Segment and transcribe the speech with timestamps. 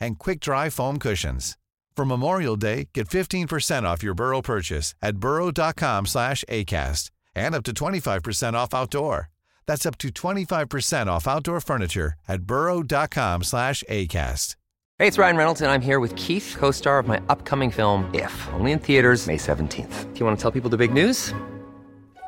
[0.00, 1.56] and quick-dry foam cushions.
[1.96, 7.62] For Memorial Day, get 15% off your Burrow purchase at burrow.com slash ACAST and up
[7.64, 9.28] to 25% off outdoor.
[9.66, 14.56] That's up to 25% off outdoor furniture at burrow.com slash ACAST.
[14.98, 18.48] Hey, it's Ryan Reynolds, and I'm here with Keith, co-star of my upcoming film, If,
[18.52, 20.12] only in theaters May 17th.
[20.12, 21.32] Do you want to tell people the big news?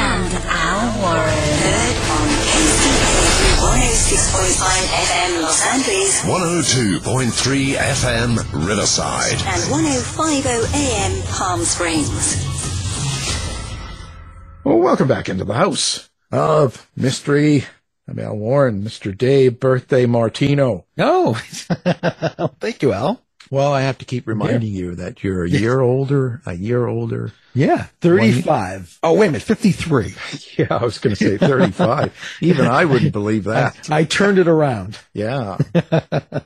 [0.00, 1.44] and Al Warren.
[1.60, 3.20] Heard on KCAA
[3.60, 4.64] 106.5
[5.06, 8.30] FM Los Angeles 102.3 FM
[8.66, 9.32] Riverside.
[9.32, 12.46] and 105.0 AM Palm Springs.
[14.64, 17.64] Well, welcome back into the house of mystery.
[18.08, 19.16] I'm Al Warren, Mr.
[19.16, 20.86] Dave Birthday Martino.
[20.98, 21.34] Oh,
[22.60, 23.20] thank you, Al.
[23.50, 27.32] Well, I have to keep reminding you that you're a year older, a year older.
[27.52, 29.00] Yeah, 35.
[29.02, 30.14] Oh, wait a minute, 53.
[30.56, 32.12] Yeah, I was going to say 35.
[32.42, 33.90] Even I wouldn't believe that.
[33.90, 34.98] I turned it around.
[35.14, 35.56] Yeah.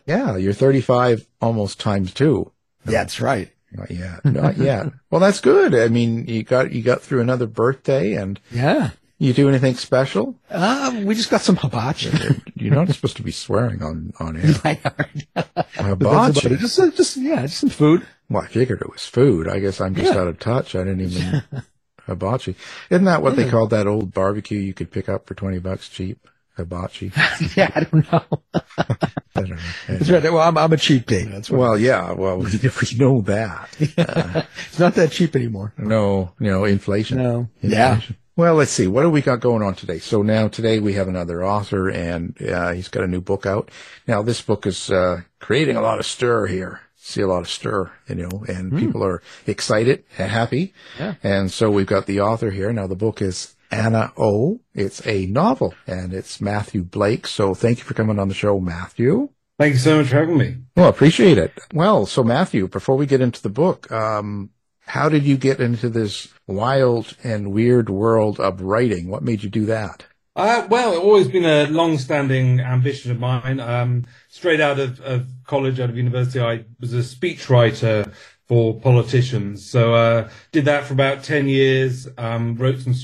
[0.07, 2.51] Yeah, you're 35 almost times two.
[2.85, 3.51] That's right.
[3.73, 4.25] Not yet.
[4.25, 4.87] Not yet.
[5.11, 5.75] Well, that's good.
[5.75, 8.91] I mean, you got, you got through another birthday and Yeah.
[9.19, 10.35] You do anything special?
[10.51, 12.11] Uh, we just got some hibachi.
[12.55, 14.55] You're not supposed to be swearing on, on air.
[14.65, 15.27] I heard.
[15.35, 16.57] But that's Hibachi.
[16.57, 18.07] Just, uh, just, yeah, just some food.
[18.29, 19.49] Well, I figured it was food.
[19.49, 20.21] I guess I'm just Yeah.
[20.21, 20.75] out of touch.
[20.75, 21.43] I didn't even
[22.07, 22.57] hibachi.
[22.91, 25.89] Isn't that what they called that old barbecue you could pick up for twenty bucks
[25.89, 26.27] cheap?
[26.57, 27.11] Hibachi.
[27.57, 28.25] Yeah, I don't know.
[28.55, 28.95] I
[29.35, 29.57] don't know.
[29.89, 30.23] That's right.
[30.23, 31.25] Well, I'm, I'm a cheap date.
[31.31, 31.59] That's what.
[31.61, 32.13] Well, yeah.
[32.13, 33.69] Well, we, we know that.
[33.79, 35.73] it's not that cheap anymore.
[35.77, 37.19] No, you know, inflation.
[37.19, 37.49] No.
[37.61, 38.01] Yeah.
[38.37, 38.51] Inflation.
[38.51, 38.87] Well, let's see.
[38.87, 39.99] What do we got going on today?
[39.99, 43.71] So now today we have another author and uh, he's got a new book out.
[44.07, 46.81] Now this book is uh, creating a lot of stir here.
[46.97, 50.73] See a lot of stir, you know, and people are excited and happy.
[50.99, 51.15] Yeah.
[51.23, 52.73] And so we've got the author here.
[52.73, 54.61] Now the book is Anna O.
[54.73, 57.27] It's a novel and it's Matthew Blake.
[57.27, 59.29] So thank you for coming on the show, Matthew.
[59.59, 60.57] Thank you so much for having me.
[60.77, 61.53] Well, appreciate it.
[61.73, 64.51] Well, so Matthew, before we get into the book, um,
[64.87, 69.09] how did you get into this wild and weird world of writing?
[69.09, 70.05] What made you do that?
[70.37, 73.61] Uh, well, it's always been a long-standing ambition of mine.
[73.61, 78.13] Um, straight out of, of college, out of university, I was a speechwriter
[78.49, 79.65] for politicians.
[79.65, 82.09] So uh, did that for about ten years.
[82.19, 82.95] Um, wrote some,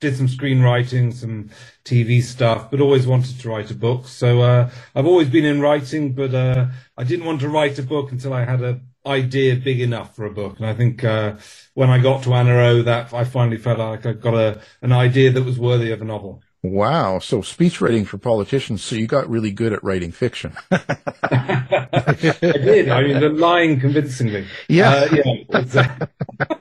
[0.00, 1.50] did some screenwriting, some
[1.84, 4.08] TV stuff, but always wanted to write a book.
[4.08, 7.82] So uh, I've always been in writing, but uh, I didn't want to write a
[7.82, 10.58] book until I had a idea big enough for a book.
[10.58, 11.34] And I think uh,
[11.74, 15.30] when I got to Anna that I finally felt like I got a an idea
[15.32, 16.42] that was worthy of a novel.
[16.64, 17.18] Wow.
[17.18, 18.82] So speech writing for politicians.
[18.82, 20.54] So you got really good at writing fiction.
[20.72, 22.88] I did.
[22.88, 24.46] I mean, the lying convincingly.
[24.68, 25.06] Yeah.
[25.12, 25.16] Uh,
[25.52, 25.96] yeah.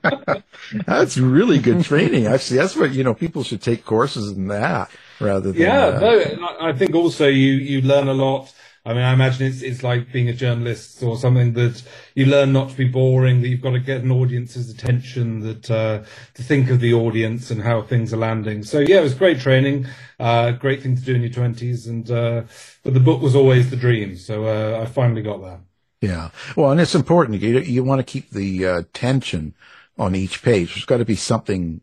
[0.04, 0.40] Uh,
[0.86, 2.28] That's really good training.
[2.28, 4.90] Actually, that's what, you know, people should take courses in that
[5.20, 5.62] rather than.
[5.62, 5.86] yeah.
[5.88, 8.52] uh, No, I I think also you, you learn a lot.
[8.86, 11.82] I mean, I imagine it's, it's like being a journalist or something that
[12.16, 15.72] you learn not to be boring, that you've got to get an audience's attention, that,
[15.72, 16.04] uh,
[16.34, 18.62] to think of the audience and how things are landing.
[18.62, 19.88] So yeah, it was great training,
[20.20, 21.88] uh, great thing to do in your twenties.
[21.88, 22.44] And, uh,
[22.84, 24.18] but the book was always the dream.
[24.18, 25.62] So, uh, I finally got there.
[26.02, 26.32] Yeah.
[26.58, 27.42] Well, and it's important.
[27.42, 29.54] You, you want to keep the uh, tension
[29.98, 30.74] on each page.
[30.74, 31.80] There's got to be something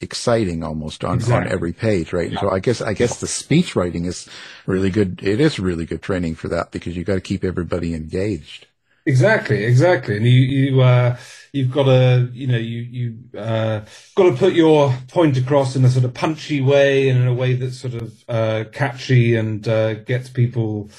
[0.00, 2.30] exciting almost on, on every page, right?
[2.30, 4.28] And so I guess, I guess the speech writing is
[4.66, 5.20] really good.
[5.22, 8.66] It is really good training for that because you've got to keep everybody engaged.
[9.06, 10.16] Exactly, exactly.
[10.16, 11.16] And you, you, uh,
[11.52, 13.84] you've got to, you know, you, you, uh,
[14.16, 17.34] got to put your point across in a sort of punchy way and in a
[17.34, 20.90] way that's sort of, uh, catchy and, uh, gets people,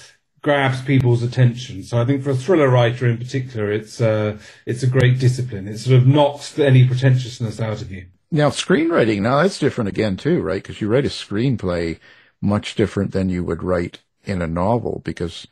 [0.41, 1.83] grabs people's attention.
[1.83, 5.67] So I think for a thriller writer in particular, it's, uh, it's a great discipline.
[5.67, 8.05] It sort of knocks any pretentiousness out of you.
[8.29, 10.61] Now, screenwriting, now that's different again too, right?
[10.61, 11.99] Because you write a screenplay
[12.41, 15.47] much different than you would write in a novel because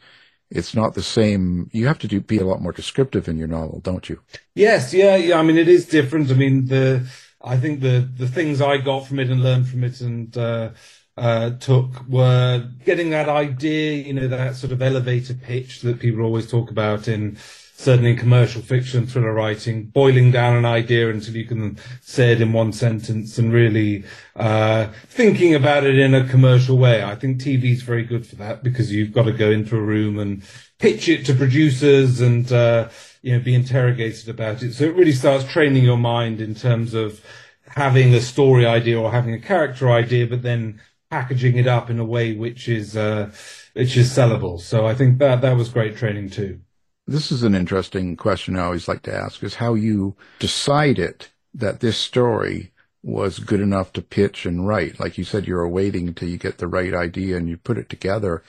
[0.51, 1.69] it's not the same.
[1.71, 4.19] You have to do, be a lot more descriptive in your novel, don't you?
[4.53, 5.39] Yes, yeah, yeah.
[5.39, 6.29] I mean, it is different.
[6.31, 7.07] I mean, the
[7.41, 10.71] I think the the things I got from it and learned from it and uh,
[11.17, 16.23] uh, took were getting that idea, you know, that sort of elevator pitch that people
[16.23, 17.37] always talk about in
[17.77, 22.41] certainly in commercial fiction, thriller writing, boiling down an idea until you can say it
[22.41, 24.03] in one sentence and really
[24.37, 27.03] uh, thinking about it in a commercial way.
[27.03, 29.81] I think TV is very good for that because you've got to go into a
[29.81, 30.41] room and
[30.79, 32.87] pitch it to producers and uh,
[33.21, 34.73] you know be interrogated about it.
[34.73, 37.21] So it really starts training your mind in terms of
[37.67, 40.79] having a story idea or having a character idea, but then
[41.11, 43.31] packaging it up in a way which is uh,
[43.73, 44.61] which is sellable.
[44.61, 46.61] So I think that that was great training too.
[47.07, 51.79] This is an interesting question I always like to ask is how you decided that
[51.79, 52.71] this story
[53.03, 54.99] was good enough to pitch and write.
[54.99, 57.89] Like you said, you're waiting until you get the right idea and you put it
[57.89, 58.43] together.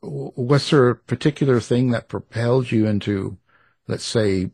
[0.00, 3.36] Was there a particular thing that propelled you into,
[3.86, 4.50] let's say,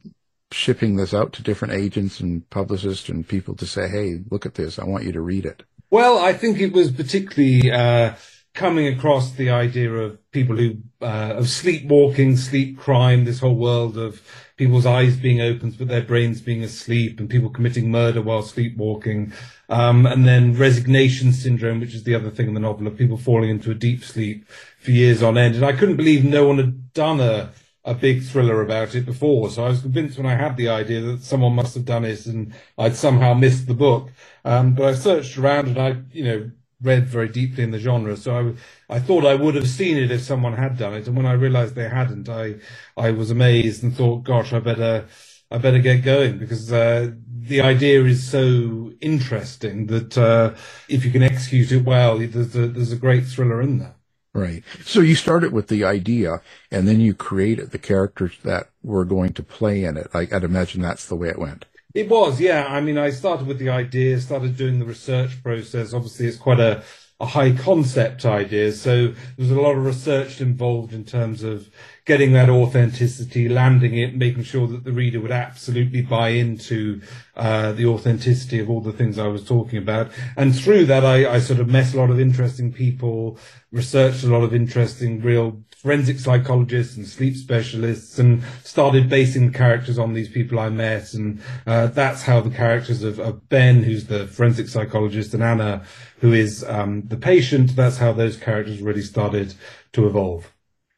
[0.51, 4.55] shipping this out to different agents and publicists and people to say, Hey, look at
[4.55, 4.79] this.
[4.79, 5.63] I want you to read it.
[5.91, 8.15] Well, I think it was particularly, uh,
[8.59, 13.97] coming across the idea of people who uh, of sleepwalking, sleep crime, this whole world
[13.97, 14.21] of
[14.57, 19.33] people's eyes being opened but their brains being asleep, and people committing murder while sleepwalking,
[19.69, 23.17] um, and then resignation syndrome, which is the other thing in the novel of people
[23.17, 24.45] falling into a deep sleep
[24.81, 25.55] for years on end.
[25.55, 27.53] And I couldn't believe no one had done a
[27.85, 29.49] a big thriller about it before.
[29.49, 32.27] So I was convinced when I had the idea that someone must have done it
[32.27, 34.11] and I'd somehow missed the book.
[34.45, 38.17] Um, but I searched around and I, you know, read very deeply in the genre.
[38.17, 38.57] So
[38.89, 41.07] I, I thought I would have seen it if someone had done it.
[41.07, 42.57] And when I realized they hadn't, I,
[42.97, 45.07] I was amazed and thought, gosh, I better,
[45.51, 50.55] I better get going because, uh, the idea is so interesting that, uh,
[50.89, 53.95] if you can execute it well, there's a, there's a great thriller in there.
[54.35, 54.63] Right.
[54.85, 59.33] So you started with the idea and then you created the characters that were going
[59.33, 60.09] to play in it.
[60.15, 61.65] I, I'd imagine that's the way it went.
[61.95, 62.67] It was, yeah.
[62.67, 65.95] I mean, I started with the idea, started doing the research process.
[65.95, 66.83] Obviously, it's quite a,
[67.19, 68.73] a high concept idea.
[68.73, 71.71] So there was a lot of research involved in terms of
[72.05, 77.01] getting that authenticity, landing it, making sure that the reader would absolutely buy into
[77.37, 80.11] uh, the authenticity of all the things I was talking about.
[80.37, 83.39] And through that, I, I sort of met a lot of interesting people,
[83.73, 89.57] researched a lot of interesting real forensic psychologists and sleep specialists and started basing the
[89.57, 91.15] characters on these people I met.
[91.15, 95.85] And uh, that's how the characters of, of, Ben, who's the forensic psychologist, and Anna,
[96.19, 99.55] who is um, the patient, that's how those characters really started
[99.93, 100.53] to evolve.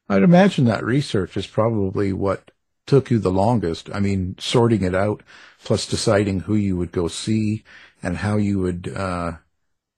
[0.08, 2.50] I'd imagine that research is probably what
[2.86, 3.90] took you the longest.
[3.92, 5.22] I mean, sorting it out,
[5.62, 7.64] plus deciding who you would go see
[8.02, 9.32] and how you would uh,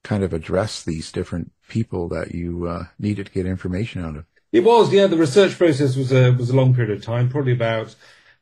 [0.02, 4.24] kind of address these different people that you uh, needed to get information out of.
[4.52, 5.06] It was, yeah.
[5.06, 7.94] The research process was a was a long period of time, probably about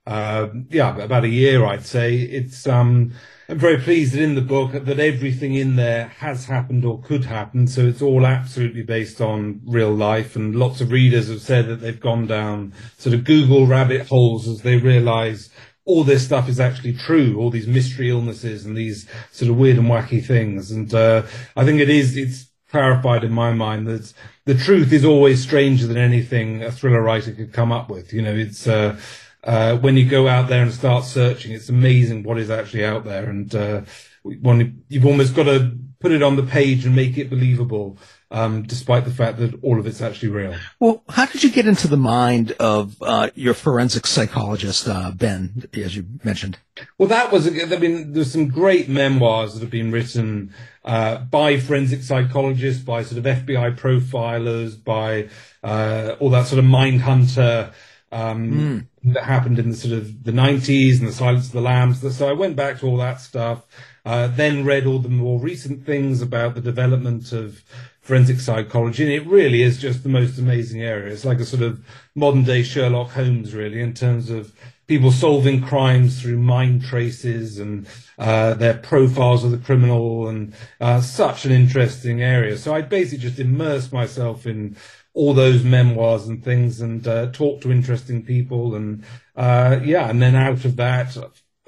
[0.06, 2.16] uh, yeah, about a year, I'd say.
[2.16, 3.12] It's um,
[3.48, 7.24] I'm very pleased that in the book that everything in there has happened or could
[7.24, 7.68] happen.
[7.68, 10.34] So it's all absolutely based on real life.
[10.34, 14.48] And lots of readers have said that they've gone down sort of Google rabbit holes
[14.48, 15.50] as they realize
[15.84, 19.78] all this stuff is actually true, all these mystery illnesses and these sort of weird
[19.78, 20.70] and wacky things.
[20.70, 21.22] And, uh,
[21.56, 24.12] I think it is, it's clarified in my mind that
[24.44, 28.12] the truth is always stranger than anything a thriller writer could come up with.
[28.12, 28.98] You know, it's, uh,
[29.44, 33.04] uh, when you go out there and start searching, it's amazing what is actually out
[33.04, 33.28] there.
[33.28, 33.82] And, uh,
[34.24, 37.98] you've almost got to put it on the page and make it believable.
[38.32, 40.54] Um, despite the fact that all of it's actually real.
[40.78, 45.64] Well, how did you get into the mind of uh, your forensic psychologist, uh, Ben,
[45.74, 46.56] as you mentioned?
[46.96, 51.58] Well, that was, I mean, there's some great memoirs that have been written uh, by
[51.58, 55.28] forensic psychologists, by sort of FBI profilers, by
[55.64, 57.72] uh, all that sort of mind hunter
[58.12, 59.12] um, mm.
[59.14, 62.16] that happened in the sort of the 90s and the Silence of the Lambs.
[62.16, 63.66] So I went back to all that stuff,
[64.04, 67.62] uh, then read all the more recent things about the development of
[68.00, 71.12] forensic psychology, and it really is just the most amazing area.
[71.12, 74.52] It's like a sort of modern day Sherlock Holmes, really, in terms of
[74.86, 77.86] people solving crimes through mind traces and
[78.18, 82.56] uh, their profiles of the criminal, and uh, such an interesting area.
[82.56, 84.76] So I basically just immersed myself in
[85.12, 89.04] all those memoirs and things and uh, talk to interesting people and
[89.36, 91.16] uh, yeah, and then out of that,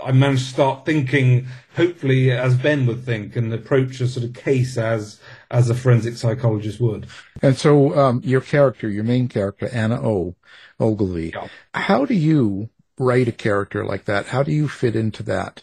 [0.04, 4.34] I managed to start thinking, hopefully, as Ben would think, and approach a sort of
[4.34, 7.06] case as as a forensic psychologist would.
[7.42, 10.34] And so, um, your character, your main character, Anna O.
[10.80, 11.46] Ogilvy, Yeah.
[11.74, 12.68] how do you
[12.98, 14.26] write a character like that?
[14.26, 15.62] How do you fit into that?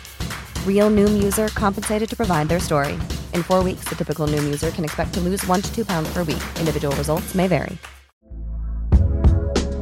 [0.65, 2.93] Real Noom user compensated to provide their story.
[3.35, 6.11] In four weeks, the typical Noom user can expect to lose one to two pounds
[6.11, 6.41] per week.
[6.59, 7.77] Individual results may vary.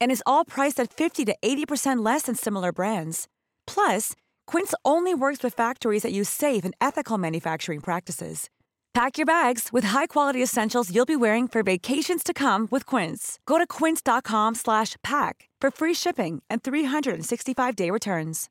[0.00, 3.28] And is all priced at 50 to 80% less than similar brands.
[3.66, 4.14] Plus,
[4.46, 8.50] Quince only works with factories that use safe and ethical manufacturing practices.
[8.94, 13.38] Pack your bags with high-quality essentials you'll be wearing for vacations to come with Quince.
[13.46, 18.48] Go to quince.com/pack for free shipping and 365-day returns.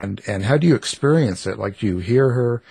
[0.00, 1.58] and and how do you experience it?
[1.58, 2.62] Like, do you hear her,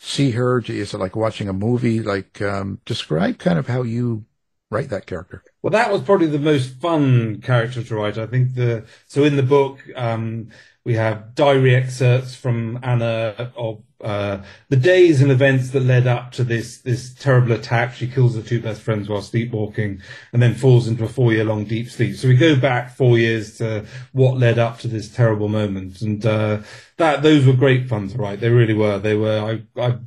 [0.00, 0.60] see her?
[0.60, 2.00] Is it like watching a movie?
[2.00, 4.24] Like, um, describe kind of how you
[4.70, 5.42] write that character.
[5.62, 8.18] Well, that was probably the most fun character to write.
[8.18, 10.50] I think the so in the book um,
[10.84, 16.30] we have diary excerpts from Anna of uh, the days and events that led up
[16.32, 17.94] to this this terrible attack.
[17.94, 20.00] She kills her two best friends while sleepwalking,
[20.32, 22.14] and then falls into a four year long deep sleep.
[22.16, 26.24] So we go back four years to what led up to this terrible moment, and
[26.24, 26.60] uh,
[26.98, 28.40] that those were great fun to write.
[28.40, 28.98] They really were.
[28.98, 29.62] They were.
[29.76, 29.98] I I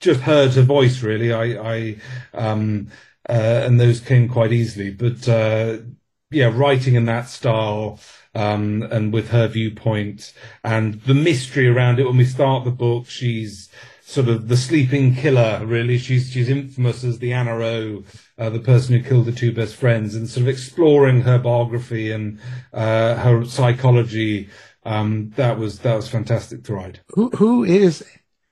[0.00, 1.32] just heard her voice really.
[1.32, 1.44] I
[1.74, 1.96] I
[2.32, 2.88] um
[3.28, 4.90] uh, and those came quite easily.
[4.90, 5.78] But uh,
[6.30, 8.00] yeah, writing in that style
[8.34, 12.06] um, and with her viewpoint and the mystery around it.
[12.06, 13.68] When we start the book, she's
[14.02, 15.62] sort of the sleeping killer.
[15.64, 18.04] Really, she's she's infamous as the Anna O,
[18.38, 22.10] uh, the person who killed the two best friends, and sort of exploring her biography
[22.10, 22.40] and
[22.72, 24.48] uh, her psychology.
[24.86, 27.00] Um, that was that was fantastic to write.
[27.14, 28.04] Who who is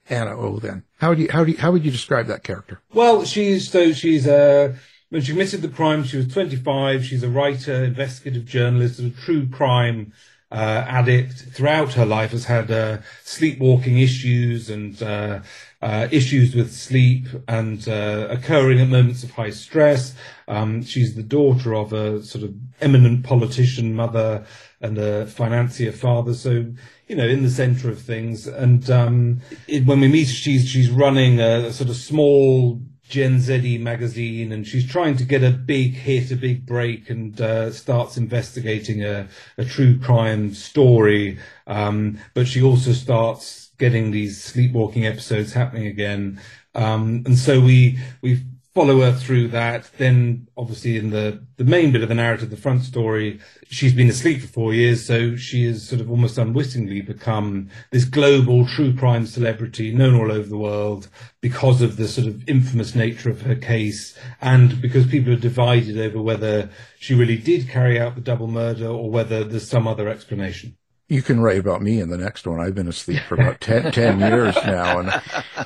[0.08, 0.82] Anna O then?
[0.98, 2.80] How do you how do you, how would you describe that character?
[2.92, 4.74] Well, she's so she's uh
[5.12, 7.04] when she committed the crime, she was 25.
[7.04, 10.14] She's a writer, investigative journalist, a true crime
[10.50, 11.34] uh, addict.
[11.34, 15.40] Throughout her life, has had uh, sleepwalking issues and uh,
[15.82, 20.14] uh, issues with sleep and uh, occurring at moments of high stress.
[20.46, 24.46] Um, she's the daughter of a sort of eminent politician mother
[24.80, 26.34] and a financier father.
[26.34, 26.72] So,
[27.08, 28.46] you know, in the center of things.
[28.46, 33.40] And um, it, when we meet she's, she's running a, a sort of small Gen
[33.40, 37.70] Z magazine, and she's trying to get a big hit, a big break, and uh,
[37.70, 41.38] starts investigating a, a true crime story.
[41.66, 46.40] Um, but she also starts getting these sleepwalking episodes happening again.
[46.72, 48.40] Um, and so we we
[48.76, 49.90] follow her through that.
[49.98, 54.08] Then, obviously, in the, the main bit of the narrative, the front story, she's been
[54.08, 58.94] asleep for four years, so she has sort of almost unwittingly become this global true
[58.96, 61.08] crime celebrity known all over the world
[61.40, 65.98] because of the sort of infamous nature of her case and because people are divided
[65.98, 66.70] over whether
[67.00, 70.76] she really did carry out the double murder or whether there's some other explanation
[71.08, 72.60] you can write about me in the next one.
[72.60, 75.10] I've been asleep for about 10, 10 years now, and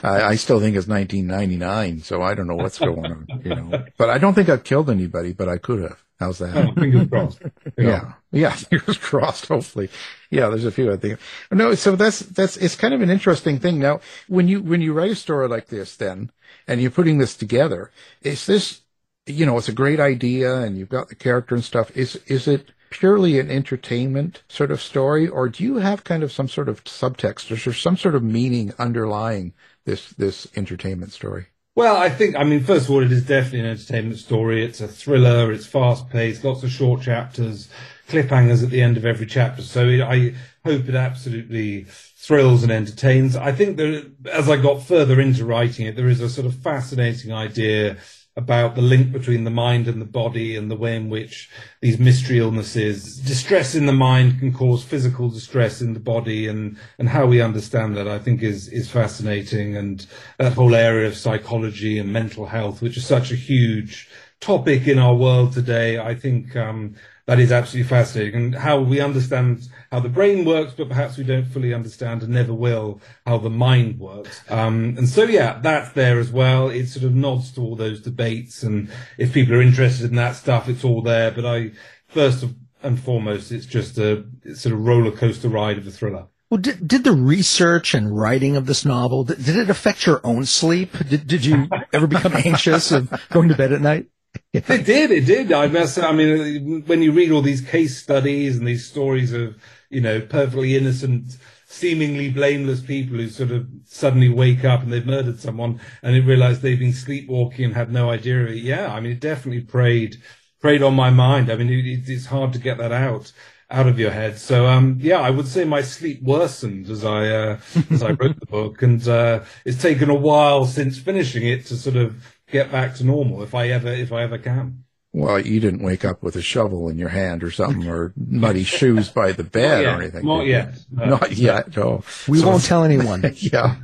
[0.02, 2.00] I, I, still think it's 1999.
[2.00, 3.84] So I don't know what's going on, you know.
[3.96, 6.02] But I don't think I've killed anybody, but I could have.
[6.18, 6.56] How's that?
[6.56, 7.42] Oh, fingers crossed.
[7.78, 9.48] yeah, yeah, fingers crossed.
[9.48, 9.90] Hopefully,
[10.30, 10.48] yeah.
[10.48, 11.20] There's a few I think.
[11.50, 13.78] No, so that's that's it's kind of an interesting thing.
[13.78, 16.32] Now, when you when you write a story like this, then
[16.66, 17.90] and you're putting this together,
[18.22, 18.80] is this,
[19.26, 21.94] you know, it's a great idea, and you've got the character and stuff.
[21.94, 26.32] Is is it purely an entertainment sort of story, or do you have kind of
[26.32, 29.52] some sort of subtext or some sort of meaning underlying
[29.84, 31.46] this this entertainment story?
[31.76, 34.64] Well, I think, I mean, first of all, it is definitely an entertainment story.
[34.64, 35.52] It's a thriller.
[35.52, 37.68] It's fast paced, lots of short chapters,
[38.08, 39.60] cliffhangers at the end of every chapter.
[39.60, 40.32] So it, I
[40.64, 41.84] hope it absolutely
[42.16, 43.36] thrills and entertains.
[43.36, 46.54] I think that as I got further into writing it, there is a sort of
[46.54, 47.98] fascinating idea
[48.36, 51.48] about the link between the mind and the body and the way in which
[51.80, 56.76] these mystery illnesses, distress in the mind can cause physical distress in the body and,
[56.98, 59.74] and how we understand that I think is, is fascinating.
[59.76, 60.06] And
[60.38, 64.08] that whole area of psychology and mental health, which is such a huge
[64.40, 69.00] topic in our world today, I think, um, that is absolutely fascinating and how we
[69.00, 73.38] understand how the brain works, but perhaps we don't fully understand and never will how
[73.38, 74.40] the mind works.
[74.48, 76.68] Um, and so, yeah, that's there as well.
[76.68, 78.62] It sort of nods to all those debates.
[78.62, 81.30] And if people are interested in that stuff, it's all there.
[81.30, 81.70] But I,
[82.08, 82.44] first
[82.82, 86.26] and foremost, it's just a sort of roller coaster ride of a thriller.
[86.50, 90.20] Well, did, did the research and writing of this novel, did, did it affect your
[90.22, 90.96] own sleep?
[91.08, 94.06] Did, did you ever become anxious of going to bed at night?
[94.52, 95.10] it did.
[95.10, 95.52] It did.
[95.52, 95.98] I must.
[95.98, 99.56] I mean, when you read all these case studies and these stories of
[99.90, 105.06] you know perfectly innocent, seemingly blameless people who sort of suddenly wake up and they've
[105.06, 108.56] murdered someone and they realize they've been sleepwalking and had no idea of it.
[108.58, 110.16] Yeah, I mean, it definitely preyed
[110.60, 111.50] preyed on my mind.
[111.50, 113.32] I mean, it, it's hard to get that out
[113.70, 114.38] out of your head.
[114.38, 117.58] So um, yeah, I would say my sleep worsened as I uh,
[117.90, 121.76] as I wrote the book, and uh, it's taken a while since finishing it to
[121.76, 124.85] sort of get back to normal if I ever if I ever can.
[125.16, 128.64] Well, you didn't wake up with a shovel in your hand or something, or muddy
[128.78, 130.26] shoes by the bed or anything.
[130.26, 130.74] Not yet.
[130.90, 131.06] No.
[131.06, 131.78] Not yet.
[131.78, 133.22] Oh, we so won't tell anyone.
[133.36, 133.76] yeah,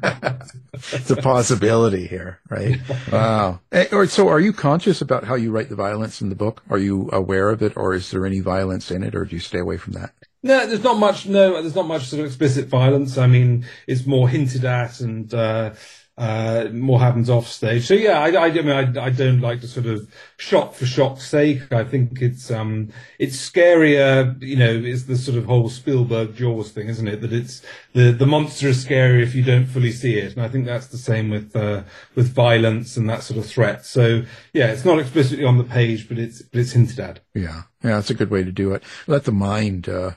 [0.92, 2.78] it's a possibility here, right?
[3.10, 3.60] Wow.
[3.72, 6.62] Eh, or so, are you conscious about how you write the violence in the book?
[6.68, 9.40] Are you aware of it, or is there any violence in it, or do you
[9.40, 10.12] stay away from that?
[10.42, 11.26] No, there's not much.
[11.26, 13.16] No, there's not much sort of explicit violence.
[13.16, 15.32] I mean, it's more hinted at and.
[15.32, 15.70] Uh,
[16.18, 17.86] uh, more happens off stage.
[17.86, 20.84] So yeah, I, I, I mean, I, I, don't like to sort of shock for
[20.84, 21.72] shock's sake.
[21.72, 26.70] I think it's, um, it's scarier, you know, it's the sort of whole Spielberg Jaws
[26.70, 27.22] thing, isn't it?
[27.22, 27.62] That it's,
[27.94, 30.36] the, the monster is scary if you don't fully see it.
[30.36, 33.86] And I think that's the same with, uh, with violence and that sort of threat.
[33.86, 34.22] So
[34.52, 37.20] yeah, it's not explicitly on the page, but it's, but it's hinted at.
[37.34, 37.62] Yeah.
[37.82, 37.96] Yeah.
[37.96, 38.82] That's a good way to do it.
[39.06, 40.12] Let the mind, uh,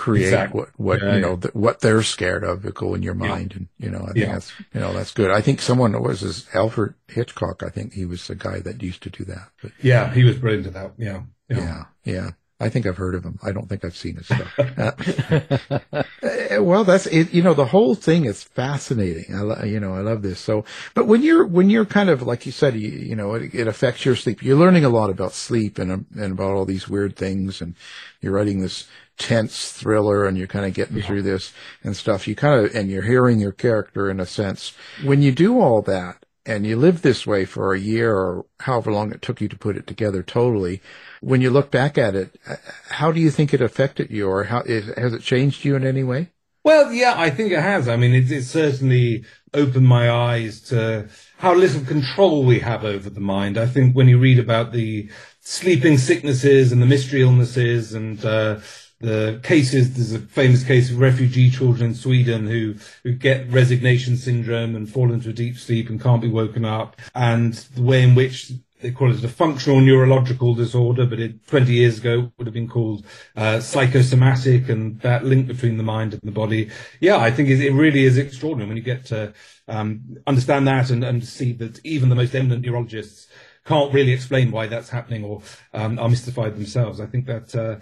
[0.00, 0.60] create exactly.
[0.60, 1.50] what what yeah, you know yeah.
[1.52, 3.58] what they're scared of to go in your mind, yeah.
[3.58, 5.30] and you know I think that's you know that's good.
[5.30, 7.62] I think someone was this Alfred Hitchcock.
[7.62, 9.50] I think he was the guy that used to do that.
[9.62, 10.92] But, yeah, he was brilliant at that.
[10.96, 12.30] Yeah, yeah, yeah.
[12.62, 13.38] I think I've heard of him.
[13.42, 14.58] I don't think I've seen his stuff.
[14.58, 17.32] uh, well, that's it.
[17.32, 19.34] You know, the whole thing is fascinating.
[19.34, 20.40] I, lo- you know, I love this.
[20.40, 23.54] So, but when you're when you're kind of like you said, you, you know, it,
[23.54, 24.42] it, affects your sleep.
[24.42, 27.74] You're learning a lot about sleep and and about all these weird things, and
[28.20, 28.86] you're writing this
[29.20, 31.06] tense thriller and you're kind of getting yeah.
[31.06, 31.52] through this
[31.84, 32.26] and stuff.
[32.26, 34.72] You kind of, and you're hearing your character in a sense.
[35.04, 38.90] When you do all that and you live this way for a year or however
[38.90, 40.80] long it took you to put it together totally,
[41.20, 42.56] when you look back at it, uh,
[42.88, 45.86] how do you think it affected you or how is, has it changed you in
[45.86, 46.30] any way?
[46.64, 47.88] Well, yeah, I think it has.
[47.88, 53.10] I mean, it, it certainly opened my eyes to how little control we have over
[53.10, 53.58] the mind.
[53.58, 58.60] I think when you read about the sleeping sicknesses and the mystery illnesses and uh,
[59.00, 59.94] the cases.
[59.94, 64.90] There's a famous case of refugee children in Sweden who who get resignation syndrome and
[64.90, 68.52] fall into a deep sleep and can't be woken up, and the way in which
[68.80, 72.68] they call it a functional neurological disorder, but it 20 years ago would have been
[72.68, 73.04] called
[73.36, 76.70] uh, psychosomatic, and that link between the mind and the body.
[76.98, 79.32] Yeah, I think it, really is extraordinary when you get to
[79.68, 83.28] um, understand that and, and see that even the most eminent neurologists
[83.64, 85.42] can't really explain why that's happening or
[85.74, 87.00] um, are mystified themselves.
[87.00, 87.54] I think that.
[87.54, 87.76] Uh,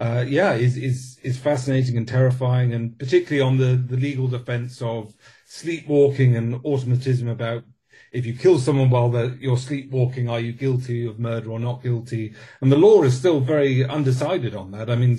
[0.00, 4.80] uh, yeah, is, is, is fascinating and terrifying, and particularly on the, the legal defense
[4.80, 5.14] of
[5.46, 7.64] sleepwalking and automatism about
[8.12, 12.34] if you kill someone while you're sleepwalking, are you guilty of murder or not guilty?
[12.60, 14.90] And the law is still very undecided on that.
[14.90, 15.18] I mean,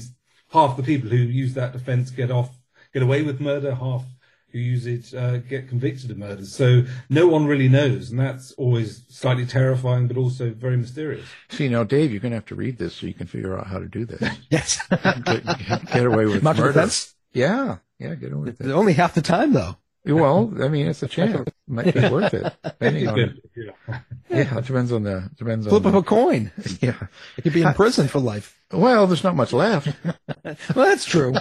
[0.52, 2.50] half the people who use that defense get off,
[2.94, 4.04] get away with murder, half
[4.52, 6.46] who use it uh, get convicted of murder.
[6.46, 11.28] So no one really knows, and that's always slightly terrifying, but also very mysterious.
[11.50, 13.68] See, now, Dave, you're going to have to read this so you can figure out
[13.68, 14.22] how to do this.
[14.50, 14.80] yes.
[14.90, 16.74] get, get, get, away with Much murder.
[16.74, 17.16] Defense?
[17.34, 18.72] Yeah, yeah, get away with it.
[18.72, 19.78] Only half the time, though.
[20.06, 21.48] Well, I mean, it's a chance.
[21.48, 22.54] It might be worth it.
[22.64, 24.00] Depending on, yeah.
[24.30, 26.52] yeah, it depends on the depends Flip on of a coin.
[26.82, 26.98] Yeah,
[27.38, 28.60] you could be in prison for life.
[28.72, 29.90] Well, there's not much left.
[30.44, 31.34] well, that's true.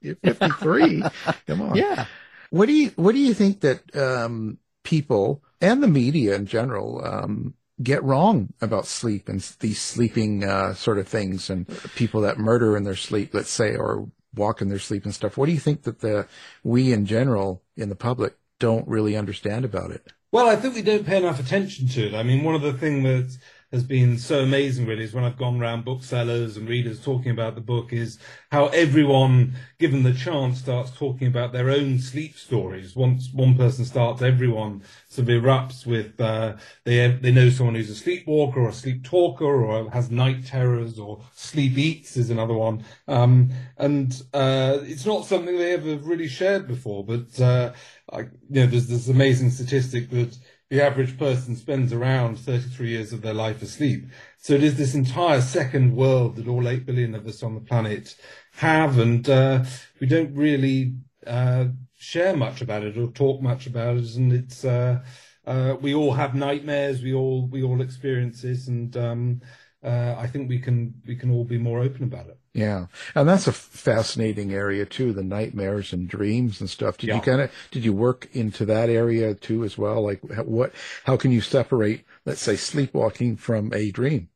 [0.00, 1.02] You're 53.
[1.46, 1.76] Come on.
[1.76, 2.06] Yeah.
[2.50, 7.04] What do you What do you think that um, people and the media in general
[7.04, 12.38] um, get wrong about sleep and these sleeping uh, sort of things and people that
[12.38, 15.36] murder in their sleep, let's say, or walk in their sleep and stuff.
[15.36, 16.26] What do you think that the
[16.62, 20.12] we in general in the public don't really understand about it?
[20.30, 22.14] Well, I think we don't pay enough attention to it.
[22.14, 23.38] I mean, one of the things that
[23.72, 27.54] has been so amazing really is when I've gone around booksellers and readers talking about
[27.54, 28.18] the book is
[28.50, 32.96] how everyone, given the chance, starts talking about their own sleep stories.
[32.96, 37.90] Once one person starts, everyone sort of erupts with uh, they they know someone who's
[37.90, 42.54] a sleepwalker or a sleep talker or has night terrors or sleep eats is another
[42.54, 42.84] one.
[43.06, 47.72] Um, and uh, it's not something they ever really shared before, but uh,
[48.12, 50.36] I, you know, there's this amazing statistic that
[50.70, 54.06] the average person spends around 33 years of their life asleep.
[54.36, 57.60] So it is this entire second world that all 8 billion of us on the
[57.60, 58.14] planet
[58.52, 59.64] have, and uh,
[60.00, 60.94] we don't really
[61.26, 64.14] uh, share much about it or talk much about it.
[64.14, 65.02] And it's uh,
[65.46, 69.40] uh we all have nightmares, we all we all experience this, and um,
[69.82, 72.37] uh, I think we can we can all be more open about it.
[72.54, 75.12] Yeah, and that's a fascinating area too.
[75.12, 76.96] The nightmares and dreams and stuff.
[76.98, 77.16] Did yeah.
[77.16, 80.02] you kind of did you work into that area too as well?
[80.02, 80.72] Like what?
[81.04, 84.30] How can you separate, let's say, sleepwalking from a dream?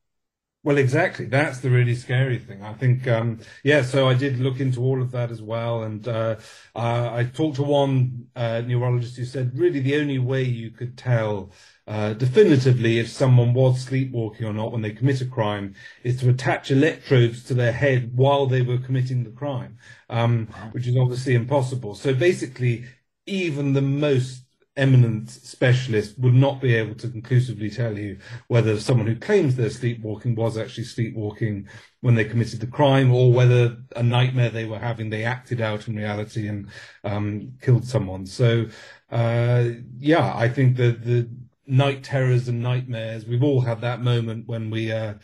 [0.65, 1.25] Well, exactly.
[1.27, 2.63] That's the really scary thing.
[2.63, 3.83] I think, um, yeah.
[3.83, 6.37] So I did look into all of that as well, and uh,
[6.77, 10.97] uh, I talked to one uh, neurologist who said really the only way you could
[10.97, 11.51] tell
[11.93, 15.75] uh, definitively if someone was sleepwalking or not when they commit a crime
[16.05, 19.77] is to attach electrodes to their head while they were committing the crime,
[20.09, 20.71] um, wow.
[20.73, 21.95] which is obviously impossible.
[21.95, 22.87] So basically,
[23.27, 24.43] even the most
[24.75, 29.69] eminent specialist would not be able to conclusively tell you whether someone who claims they're
[29.69, 31.69] sleepwalking was actually sleepwalking
[32.01, 35.87] when they committed the crime or whether a nightmare they were having they acted out
[35.89, 36.71] in reality and
[37.05, 38.25] um, killed someone.
[38.25, 38.65] So
[39.11, 41.29] uh, yeah, I think that the
[41.67, 43.27] night terrors and nightmares.
[43.27, 45.15] We've all had that moment when we uh,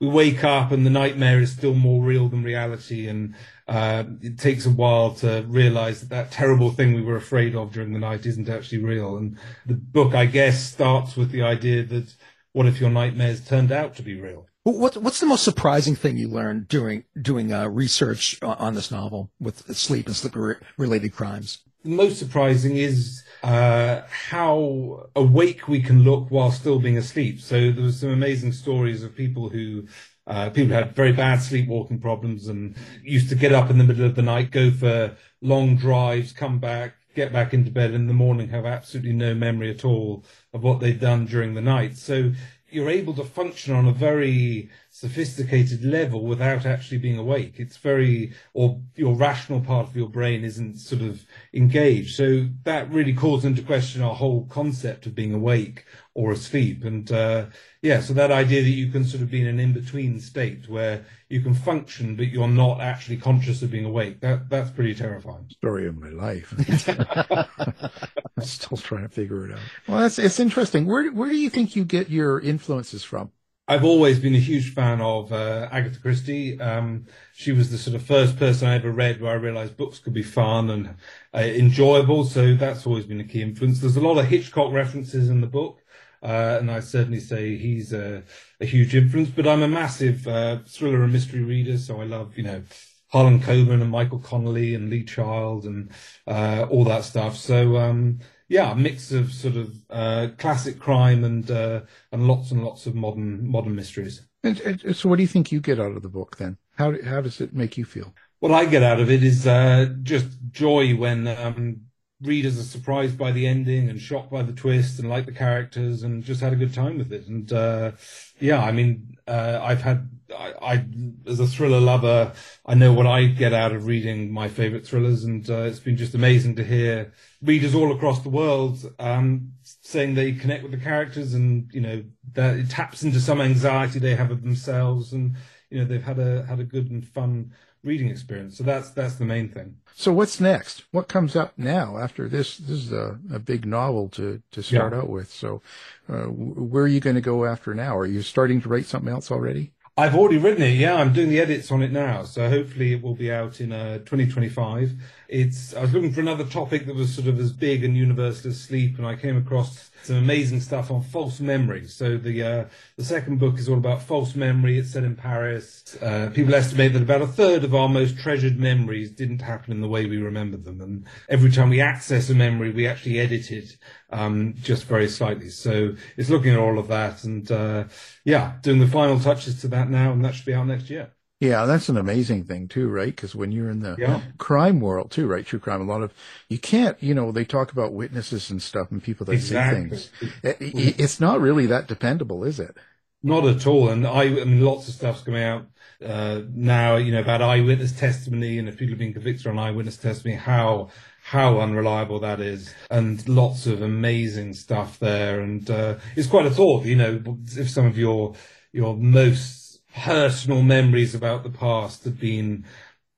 [0.00, 3.34] we wake up and the nightmare is still more real than reality, and
[3.66, 7.72] uh, it takes a while to realize that that terrible thing we were afraid of
[7.72, 9.16] during the night isn't actually real.
[9.16, 12.14] And the book, I guess, starts with the idea that
[12.52, 14.46] what if your nightmares turned out to be real?
[14.64, 19.30] What, what's the most surprising thing you learned during doing uh, research on this novel
[19.40, 20.34] with sleep and sleep
[20.76, 21.60] related crimes?
[21.84, 27.40] The most surprising is uh, how awake we can look while still being asleep.
[27.40, 29.86] So there was some amazing stories of people who
[30.26, 34.04] uh, people had very bad sleepwalking problems and used to get up in the middle
[34.04, 38.12] of the night, go for long drives, come back, get back into bed in the
[38.12, 41.96] morning, have absolutely no memory at all of what they'd done during the night.
[41.96, 42.32] So
[42.70, 47.54] you're able to function on a very sophisticated level without actually being awake.
[47.56, 52.14] It's very, or your rational part of your brain isn't sort of engaged.
[52.14, 55.84] So that really calls into question our whole concept of being awake
[56.18, 56.84] or asleep.
[56.84, 57.46] And uh,
[57.80, 61.06] yeah, so that idea that you can sort of be in an in-between state where
[61.28, 64.20] you can function, but you're not actually conscious of being awake.
[64.20, 65.48] That that's pretty terrifying.
[65.48, 66.52] Story of my life.
[68.36, 69.60] I'm still trying to figure it out.
[69.86, 70.86] Well, that's it's interesting.
[70.86, 73.30] Where where do you think you get your influences from?
[73.70, 76.58] I've always been a huge fan of uh, Agatha Christie.
[76.58, 77.04] Um,
[77.34, 80.14] she was the sort of first person I ever read where I realized books could
[80.14, 80.96] be fun and
[81.34, 82.24] uh, enjoyable.
[82.24, 83.80] So that's always been a key influence.
[83.80, 85.82] There's a lot of Hitchcock references in the book.
[86.22, 88.22] Uh, and I certainly say he's a,
[88.60, 91.78] a, huge influence, but I'm a massive uh, thriller and mystery reader.
[91.78, 92.62] So I love, you know,
[93.08, 95.90] Harlan Coben and Michael Connelly and Lee Child and
[96.26, 97.36] uh, all that stuff.
[97.36, 102.50] So um, yeah, a mix of sort of uh, classic crime and uh, and lots
[102.50, 104.22] and lots of modern modern mysteries.
[104.42, 106.56] And, and, so, what do you think you get out of the book then?
[106.76, 108.14] How how does it make you feel?
[108.40, 111.80] What I get out of it is uh, just joy when um,
[112.22, 116.02] readers are surprised by the ending and shocked by the twist and like the characters
[116.02, 117.26] and just had a good time with it.
[117.28, 117.92] And uh,
[118.40, 120.84] yeah, I mean, uh, I've had I, I,
[121.26, 122.32] as a thriller lover,
[122.66, 125.96] I know what I get out of reading my favorite thrillers, and uh, it's been
[125.96, 130.78] just amazing to hear readers all across the world um, saying they connect with the
[130.78, 135.36] characters, and you know that it taps into some anxiety they have of themselves, and
[135.70, 138.58] you know they've had a had a good and fun reading experience.
[138.58, 139.76] So that's that's the main thing.
[139.94, 140.84] So what's next?
[140.90, 142.56] What comes up now after this?
[142.56, 145.00] This is a, a big novel to to start yeah.
[145.00, 145.30] out with.
[145.30, 145.62] So
[146.08, 147.96] uh, where are you going to go after now?
[147.96, 149.72] Are you starting to write something else already?
[149.98, 150.76] I've already written it.
[150.76, 153.72] Yeah, I'm doing the edits on it now, so hopefully it will be out in
[153.72, 154.92] uh, 2025.
[155.26, 158.52] It's I was looking for another topic that was sort of as big and universal
[158.52, 161.86] as sleep, and I came across some amazing stuff on false memory.
[161.86, 162.64] So the uh,
[162.96, 164.78] the second book is all about false memory.
[164.78, 165.96] It's set in Paris.
[166.00, 169.80] Uh, people estimate that about a third of our most treasured memories didn't happen in
[169.80, 173.50] the way we remember them, and every time we access a memory, we actually edit
[173.50, 173.76] it
[174.10, 175.50] um, just very slightly.
[175.50, 177.84] So it's looking at all of that, and uh,
[178.24, 181.12] yeah, doing the final touches to that now, and that should be out next year.
[181.40, 183.14] Yeah, that's an amazing thing too, right?
[183.14, 184.22] Because when you're in the yeah.
[184.38, 185.46] crime world too, right?
[185.46, 186.12] True crime, a lot of
[186.48, 189.96] you can't, you know, they talk about witnesses and stuff and people that exactly.
[189.96, 190.30] see things.
[190.42, 192.76] It, it's not really that dependable, is it?
[193.22, 193.88] Not at all.
[193.88, 195.66] And I, I mean, lots of stuff's coming out
[196.04, 199.96] uh, now, you know, about eyewitness testimony and if people have been convicted on eyewitness
[199.96, 200.90] testimony, how
[201.22, 205.40] how unreliable that is, and lots of amazing stuff there.
[205.40, 207.22] And uh, it's quite a thought, you know,
[207.56, 208.34] if some of your
[208.72, 209.57] your most
[209.98, 212.64] personal memories about the past have been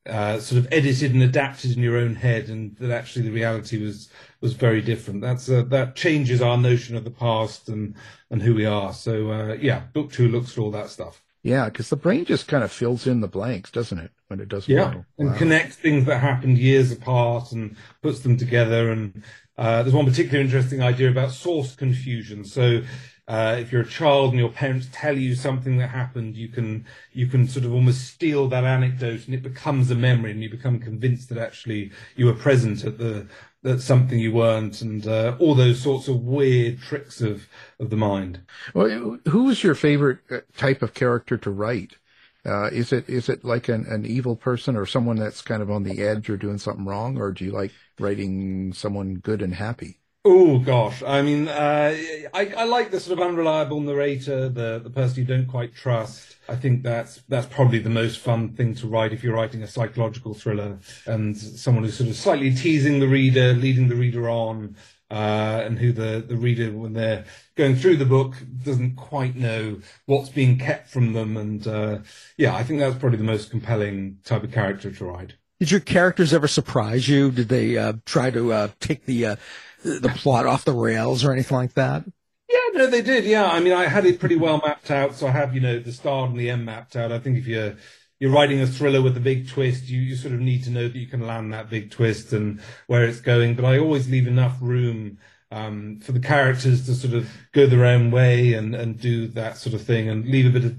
[0.07, 3.83] uh, sort of edited and adapted in your own head, and that actually the reality
[3.83, 4.09] was
[4.41, 5.21] was very different.
[5.21, 7.95] That's uh, that changes our notion of the past and
[8.31, 8.93] and who we are.
[8.93, 11.23] So uh, yeah, book two looks for all that stuff.
[11.43, 14.49] Yeah, because the brain just kind of fills in the blanks, doesn't it, when it
[14.49, 15.07] does yeah, well?
[15.19, 18.91] and connects things that happened years apart and puts them together.
[18.93, 19.23] And
[19.57, 22.45] uh, there's one particular interesting idea about source confusion.
[22.45, 22.83] So
[23.31, 26.85] uh, if you're a child and your parents tell you something that happened, you can
[27.13, 30.51] you can sort of almost steal that anecdote, and it becomes a memory, and you
[30.51, 33.29] become convinced that actually you were present at the
[33.63, 37.47] that something you weren't, and uh, all those sorts of weird tricks of
[37.79, 38.41] of the mind.
[38.75, 41.99] Well, who was your favorite uh, type of character to write?
[42.45, 45.71] Uh, is it is it like an, an evil person or someone that's kind of
[45.71, 49.55] on the edge or doing something wrong, or do you like writing someone good and
[49.55, 50.00] happy?
[50.23, 51.97] Oh gosh, I mean, uh,
[52.35, 56.37] I, I like the sort of unreliable narrator, the the person you don't quite trust.
[56.47, 59.67] I think that's that's probably the most fun thing to write if you're writing a
[59.67, 64.77] psychological thriller, and someone who's sort of slightly teasing the reader, leading the reader on,
[65.11, 69.81] uh, and who the the reader, when they're going through the book, doesn't quite know
[70.05, 71.39] what's being kept from them.
[71.39, 72.01] And uh,
[72.37, 75.37] yeah, I think that's probably the most compelling type of character to write.
[75.61, 77.31] Did your characters ever surprise you?
[77.31, 79.37] Did they uh, try to uh, take the uh,
[79.85, 82.05] the plot off the rails or anything like that?
[82.49, 83.25] Yeah, no, they did.
[83.25, 85.79] Yeah, I mean, I had it pretty well mapped out, so I have you know
[85.79, 87.13] the start and the end mapped out.
[87.13, 87.77] I think if you're
[88.19, 90.89] you're writing a thriller with a big twist, you, you sort of need to know
[90.89, 93.55] that you can land that big twist and where it's going.
[93.55, 95.19] But I always leave enough room
[95.51, 99.59] um, for the characters to sort of go their own way and, and do that
[99.59, 100.77] sort of thing and leave a bit of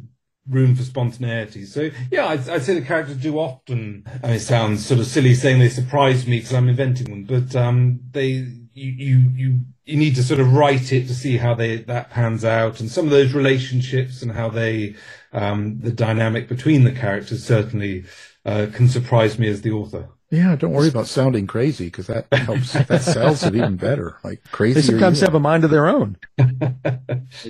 [0.50, 1.66] room for spontaneity.
[1.66, 4.04] So yeah, I'd, I'd, say the characters do often.
[4.24, 7.24] I mean, it sounds sort of silly saying they surprise me because I'm inventing them,
[7.24, 11.38] but um, they you, you you you need to sort of write it to see
[11.38, 14.96] how they that pans out, and some of those relationships and how they
[15.34, 18.06] um, the dynamic between the characters certainly
[18.46, 20.10] uh, can surprise me as the author.
[20.32, 22.72] Yeah, don't worry about sounding crazy because that helps.
[22.72, 24.18] that sells it even better.
[24.24, 24.80] Like crazy.
[24.80, 26.18] They sometimes have a mind of their own.
[26.38, 26.46] they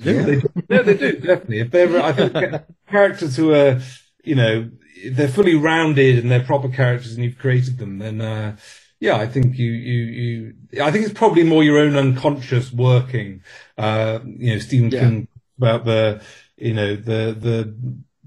[0.01, 0.11] do.
[0.11, 0.23] Yeah.
[0.23, 0.49] They do.
[0.67, 1.59] No, they do definitely.
[1.59, 3.79] If they're, I think characters who are,
[4.23, 4.71] you know,
[5.11, 8.57] they're fully rounded and they're proper characters, and you've created them, then uh,
[8.99, 13.43] yeah, I think you, you, you, I think it's probably more your own unconscious working.
[13.77, 14.99] Uh, you know, Stephen yeah.
[15.01, 16.23] King about the,
[16.57, 17.75] you know, the, the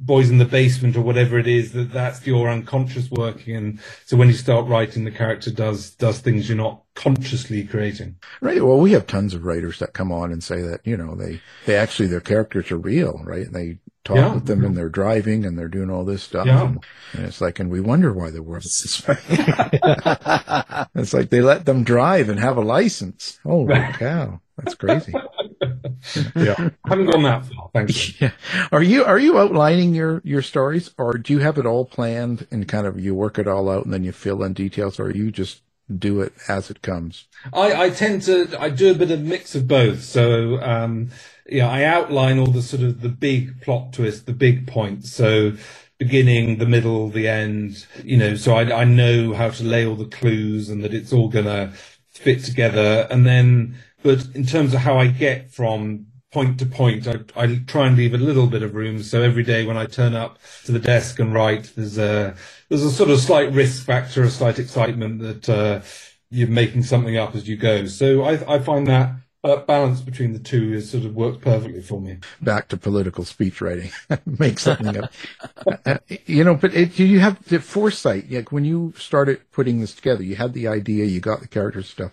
[0.05, 3.57] boys in the basement or whatever it is, that that's your unconscious working.
[3.57, 8.17] And so when you start writing, the character does, does things you're not consciously creating.
[8.41, 8.65] Right.
[8.65, 11.41] Well, we have tons of writers that come on and say that, you know, they,
[11.67, 13.47] they actually, their characters are real, right?
[13.47, 14.35] And they talk yeah.
[14.35, 16.47] with them and they're driving and they're doing all this stuff.
[16.47, 16.67] Yeah.
[16.67, 19.17] And, and, it's like, and we wonder why the world is this way.
[20.95, 23.41] it's like they let them drive and have a license.
[23.45, 24.41] Oh, cow.
[24.59, 25.13] That's crazy.
[26.37, 27.71] yeah, I haven't gone that far.
[27.75, 28.15] Thanks.
[28.21, 28.33] Yeah.
[28.73, 32.47] Are you are you outlining your your stories, or do you have it all planned
[32.51, 35.11] and kind of you work it all out and then you fill in details, or
[35.11, 35.63] you just
[35.99, 37.27] do it as it comes?
[37.53, 40.03] I, I tend to I do a bit of mix of both.
[40.03, 41.11] So um,
[41.49, 45.13] yeah, I outline all the sort of the big plot twist, the big points.
[45.13, 45.53] So
[45.99, 47.87] beginning, the middle, the end.
[48.05, 51.13] You know, so I I know how to lay all the clues and that it's
[51.13, 51.73] all gonna
[52.11, 53.07] fit together.
[53.11, 57.61] And then, but in terms of how I get from point to point, I, I
[57.67, 59.03] try and leave a little bit of room.
[59.03, 62.37] So every day when I turn up to the desk and write, there's a
[62.69, 65.81] there's a sort of slight risk factor, a slight excitement that uh,
[66.31, 67.87] you're making something up as you go.
[67.87, 71.81] So I, I find that uh, balance between the two is sort of works perfectly
[71.81, 72.19] for me.
[72.43, 73.91] Back to political speech writing,
[74.27, 75.13] make something up.
[75.87, 78.31] Uh, you know, but it, you have the foresight.
[78.31, 81.83] Like when you started putting this together, you had the idea, you got the character
[81.83, 82.13] stuff,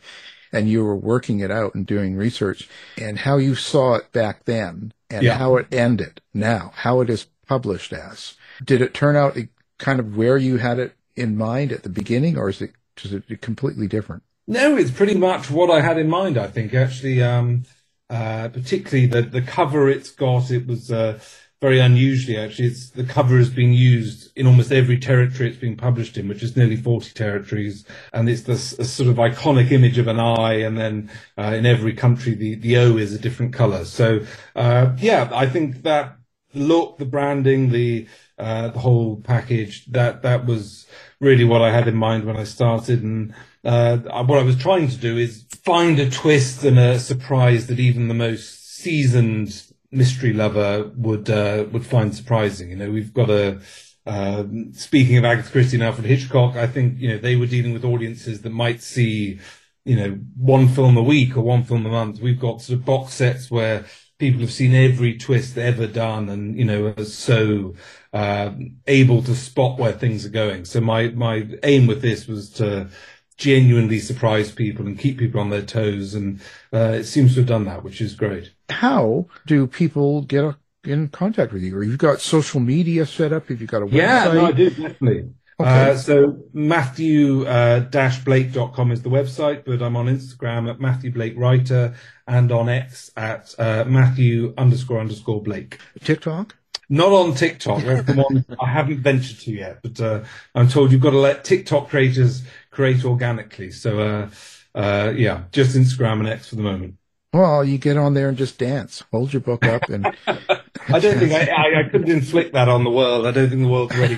[0.51, 4.45] and you were working it out and doing research, and how you saw it back
[4.45, 5.37] then, and Yeah.
[5.37, 8.35] how it ended now, how it is published as.
[8.63, 9.37] Did it turn out
[9.77, 12.71] kind of where you had it in mind at the beginning, or is it
[13.03, 14.23] is it completely different?
[14.47, 16.37] No, it's pretty much what I had in mind.
[16.37, 17.63] I think actually, um,
[18.09, 20.51] uh, particularly the the cover it's got.
[20.51, 21.19] It was uh,
[21.61, 22.67] very unusually actually.
[22.67, 26.43] It's the cover has been used in almost every territory it's been published in, which
[26.43, 30.77] is nearly forty territories, and it's this sort of iconic image of an eye, and
[30.77, 33.85] then uh, in every country the the O is a different color.
[33.85, 36.17] So uh, yeah, I think that
[36.53, 40.87] look, the branding, the uh, the whole package that that was
[41.19, 44.87] really what I had in mind when I started, and uh, what I was trying
[44.87, 50.33] to do is find a twist and a surprise that even the most seasoned mystery
[50.33, 52.69] lover would uh, would find surprising.
[52.69, 53.61] You know, we've got a
[54.05, 57.73] uh, speaking of Agatha Christie and Alfred Hitchcock, I think you know they were dealing
[57.73, 59.39] with audiences that might see
[59.85, 62.19] you know one film a week or one film a month.
[62.19, 63.85] We've got sort of box sets where
[64.17, 67.75] people have seen every twist ever done and you know are so
[68.13, 68.51] uh,
[68.87, 70.65] able to spot where things are going.
[70.65, 72.89] So my my aim with this was to
[73.37, 76.41] genuinely surprise people and keep people on their toes, and
[76.73, 78.51] uh, it seems to have done that, which is great.
[78.69, 81.75] How do people get in contact with you?
[81.75, 83.47] Or you've got social media set up?
[83.49, 83.93] Have you got a website?
[83.93, 85.29] Yeah, no, I do definitely.
[85.59, 85.91] Okay.
[85.91, 91.93] Uh, so Matthew-Blake.com is the website, but I'm on Instagram at Matthew Blake Writer
[92.27, 95.77] and on X at uh, Matthew underscore underscore Blake.
[96.03, 96.55] TikTok?
[96.91, 97.83] Not on TikTok.
[97.85, 100.23] One I haven't ventured to yet, but uh,
[100.53, 103.71] I'm told you've got to let TikTok creators create organically.
[103.71, 104.29] So uh,
[104.77, 106.95] uh, yeah, just Instagram and X for the moment.
[107.31, 109.05] Well, you get on there and just dance.
[109.13, 112.83] Hold your book up and I don't think I, I, I couldn't inflict that on
[112.83, 113.25] the world.
[113.25, 114.17] I don't think the world's ready.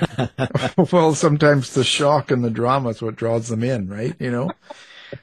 [0.91, 4.15] well, sometimes the shock and the drama is what draws them in, right?
[4.19, 4.51] You know.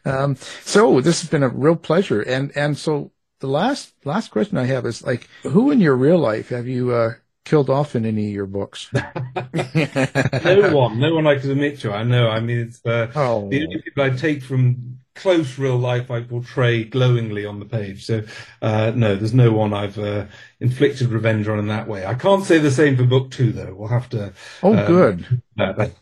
[0.04, 3.10] Um, so this has been a real pleasure, and and so
[3.40, 6.92] the last last question I have is like, who in your real life have you
[6.92, 8.90] uh, killed off in any of your books?
[8.94, 11.92] no one, no one I could admit to.
[11.92, 12.28] I know.
[12.28, 13.48] I mean, it's uh, Oh.
[13.48, 18.04] the only people I take from close real life I portray glowingly on the page.
[18.06, 18.22] So
[18.62, 20.26] uh, no, there's no one I've uh,
[20.60, 22.06] inflicted revenge on in that way.
[22.06, 23.74] I can't say the same for book two, though.
[23.74, 24.32] We'll have to.
[24.62, 25.42] Oh, um, good.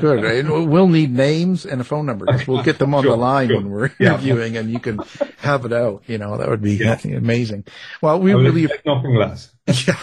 [0.00, 0.24] Good.
[0.24, 2.24] And we'll need names and a phone number.
[2.46, 3.56] we'll get them on Sure, the line sure.
[3.58, 4.14] when we're Yeah.
[4.14, 5.00] interviewing, and you can
[5.38, 6.02] have it out.
[6.06, 7.64] You know, that would be amazing.
[8.00, 9.52] Well, we really nothing less.
[9.86, 9.98] Yeah,